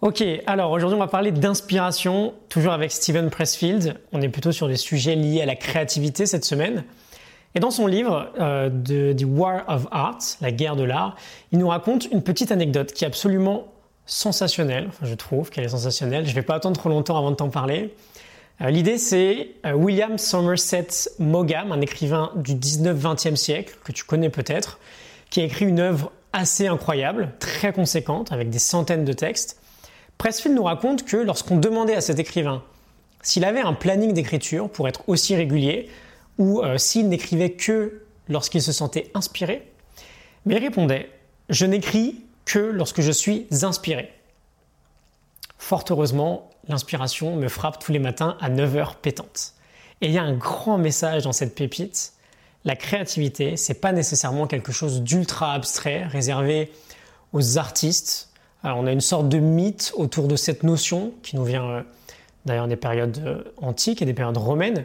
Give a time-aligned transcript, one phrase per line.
[0.00, 3.96] Ok, alors aujourd'hui on va parler d'inspiration, toujours avec Steven Pressfield.
[4.12, 6.84] On est plutôt sur des sujets liés à la créativité cette semaine.
[7.56, 11.16] Et dans son livre euh, de, The War of Art, la guerre de l'art,
[11.50, 13.66] il nous raconte une petite anecdote qui est absolument
[14.06, 14.86] sensationnelle.
[14.88, 16.26] Enfin, je trouve qu'elle est sensationnelle.
[16.26, 17.92] Je ne vais pas attendre trop longtemps avant de t'en parler.
[18.60, 20.86] Euh, l'idée, c'est euh, William Somerset
[21.18, 24.78] Maugham, un écrivain du 19-20e siècle que tu connais peut-être,
[25.30, 29.60] qui a écrit une œuvre assez incroyable, très conséquente, avec des centaines de textes.
[30.18, 32.62] Pressfield nous raconte que lorsqu'on demandait à cet écrivain
[33.22, 35.88] s'il avait un planning d'écriture pour être aussi régulier,
[36.38, 39.70] ou euh, s'il n'écrivait que lorsqu'il se sentait inspiré,
[40.46, 41.10] il répondait
[41.48, 44.12] Je n'écris que lorsque je suis inspiré.
[45.58, 49.54] Fort heureusement, l'inspiration me frappe tous les matins à 9h pétante.
[50.00, 52.12] Et il y a un grand message dans cette pépite.
[52.64, 56.70] La créativité, c'est pas nécessairement quelque chose d'ultra abstrait, réservé
[57.32, 58.27] aux artistes,
[58.64, 61.82] on a une sorte de mythe autour de cette notion qui nous vient euh,
[62.44, 64.84] d'ailleurs des périodes euh, antiques et des périodes romaines.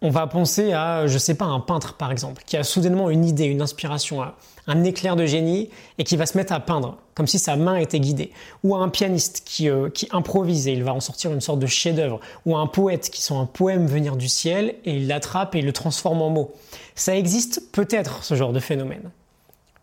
[0.00, 3.24] On va penser à, je sais pas, un peintre par exemple, qui a soudainement une
[3.24, 4.22] idée, une inspiration,
[4.68, 7.74] un éclair de génie et qui va se mettre à peindre, comme si sa main
[7.74, 8.30] était guidée.
[8.62, 11.58] Ou à un pianiste qui, euh, qui improvise et il va en sortir une sorte
[11.58, 12.20] de chef-d'œuvre.
[12.46, 15.58] Ou à un poète qui sent un poème venir du ciel et il l'attrape et
[15.58, 16.52] il le transforme en mots.
[16.94, 19.10] Ça existe peut-être ce genre de phénomène.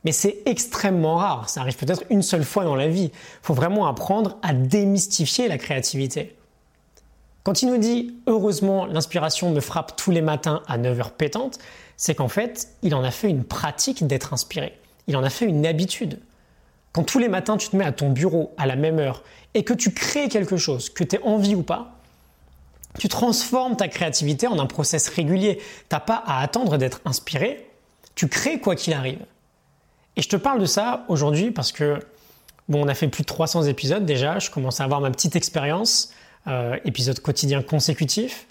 [0.05, 3.11] Mais c'est extrêmement rare, ça arrive peut-être une seule fois dans la vie.
[3.11, 6.35] Il faut vraiment apprendre à démystifier la créativité.
[7.43, 11.57] Quand il nous dit heureusement l'inspiration me frappe tous les matins à 9h pétante,
[11.97, 14.77] c'est qu'en fait, il en a fait une pratique d'être inspiré.
[15.07, 16.19] Il en a fait une habitude.
[16.91, 19.23] Quand tous les matins tu te mets à ton bureau à la même heure
[19.55, 21.95] et que tu crées quelque chose, que tu aies envie ou pas,
[22.99, 25.59] tu transformes ta créativité en un process régulier.
[25.89, 27.67] T'as pas à attendre d'être inspiré,
[28.13, 29.19] tu crées quoi qu'il arrive.
[30.17, 31.99] Et je te parle de ça aujourd'hui parce que,
[32.69, 35.35] bon, on a fait plus de 300 épisodes déjà, je commence à avoir ma petite
[35.35, 36.11] expérience,
[36.47, 38.47] euh, épisodes quotidiens consécutifs,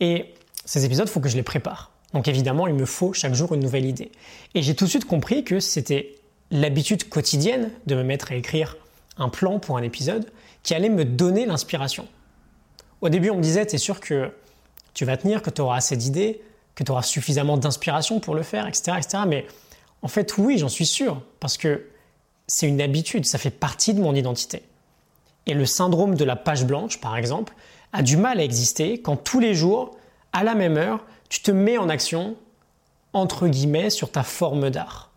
[0.00, 1.90] et ces épisodes, il faut que je les prépare.
[2.12, 4.12] Donc évidemment, il me faut chaque jour une nouvelle idée.
[4.54, 6.14] Et j'ai tout de suite compris que c'était
[6.50, 8.76] l'habitude quotidienne de me mettre à écrire
[9.18, 10.26] un plan pour un épisode
[10.62, 12.06] qui allait me donner l'inspiration.
[13.00, 14.30] Au début, on me disait, es sûr que
[14.94, 16.40] tu vas tenir, que tu auras assez d'idées,
[16.74, 19.22] que tu auras suffisamment d'inspiration pour le faire, etc., etc.
[19.26, 19.46] Mais
[20.02, 21.86] en fait, oui, j'en suis sûr, parce que
[22.46, 24.62] c'est une habitude, ça fait partie de mon identité.
[25.46, 27.54] Et le syndrome de la page blanche, par exemple,
[27.92, 29.96] a du mal à exister quand tous les jours,
[30.32, 32.36] à la même heure, tu te mets en action,
[33.12, 35.10] entre guillemets, sur ta forme d'art.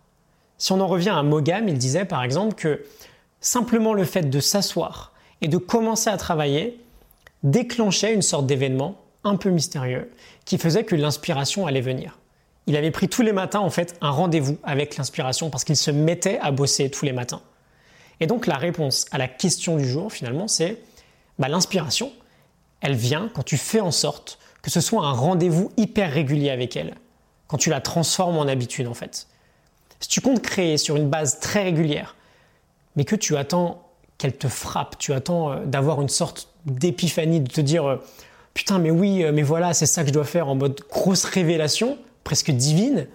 [0.58, 2.86] Si on en revient à Mogam, il disait par exemple que
[3.40, 6.80] simplement le fait de s'asseoir et de commencer à travailler
[7.44, 10.12] déclenchait une sorte d'événement un peu mystérieux
[10.46, 12.20] qui faisait que l'inspiration allait venir
[12.68, 15.92] il avait pris tous les matins en fait un rendez-vous avec l'inspiration parce qu'il se
[15.92, 17.42] mettait à bosser tous les matins.
[18.20, 20.78] Et donc la réponse à la question du jour finalement c'est
[21.40, 22.12] bah, l'inspiration,
[22.82, 26.76] elle vient quand tu fais en sorte que ce soit un rendez-vous hyper régulier avec
[26.76, 26.96] elle,
[27.48, 29.28] quand tu la transformes en habitude en fait.
[30.00, 32.16] Si tu comptes créer sur une base très régulière,
[32.96, 37.52] mais que tu attends qu'elle te frappe, tu attends euh, d'avoir une sorte d'épiphanie, de
[37.52, 37.98] te dire euh,
[38.54, 41.24] putain mais oui, euh, mais voilà, c'est ça que je dois faire en mode grosse
[41.24, 43.08] révélation, presque divine,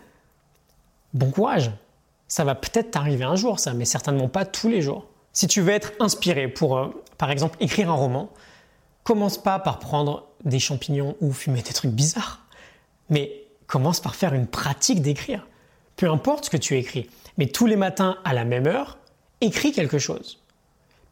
[1.14, 1.70] bon courage.
[2.28, 5.06] Ça va peut-être t'arriver un jour, ça, mais certainement pas tous les jours.
[5.32, 8.30] Si tu veux être inspiré pour, euh, par exemple, écrire un roman,
[9.04, 12.44] commence pas par prendre des champignons ou fumer des trucs bizarres,
[13.10, 15.46] mais commence par faire une pratique d'écrire.
[15.96, 18.98] Peu importe ce que tu écris, mais tous les matins à la même heure,
[19.40, 20.42] écris quelque chose.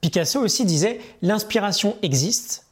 [0.00, 2.66] Picasso aussi disait l'inspiration existe,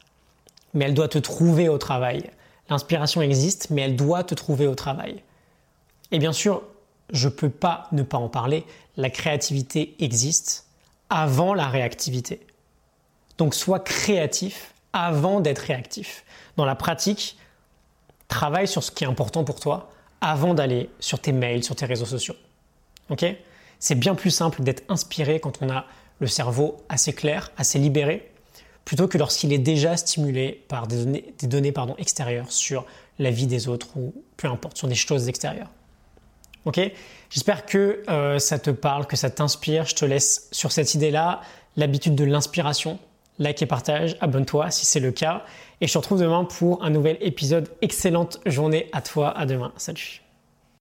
[0.73, 2.29] mais elle doit te trouver au travail.
[2.69, 5.23] L'inspiration existe, mais elle doit te trouver au travail.
[6.11, 6.63] Et bien sûr,
[7.11, 8.65] je ne peux pas ne pas en parler,
[8.97, 10.67] la créativité existe
[11.09, 12.45] avant la réactivité.
[13.37, 16.23] Donc sois créatif avant d'être réactif.
[16.55, 17.37] Dans la pratique,
[18.27, 19.89] travaille sur ce qui est important pour toi
[20.21, 22.35] avant d'aller sur tes mails, sur tes réseaux sociaux.
[23.79, 25.85] C'est bien plus simple d'être inspiré quand on a
[26.19, 28.31] le cerveau assez clair, assez libéré,
[28.85, 32.85] plutôt que lorsqu'il est déjà stimulé par des données, pardon, extérieures sur
[33.19, 35.69] la vie des autres ou peu importe, sur des choses extérieures.
[36.65, 36.79] Ok?
[37.29, 39.85] J'espère que euh, ça te parle, que ça t'inspire.
[39.85, 41.41] Je te laisse sur cette idée-là,
[41.75, 42.99] l'habitude de l'inspiration.
[43.39, 45.43] Like et partage, abonne-toi si c'est le cas.
[45.81, 47.69] Et je te retrouve demain pour un nouvel épisode.
[47.81, 49.73] Excellente journée à toi, à demain.
[49.77, 50.22] Salut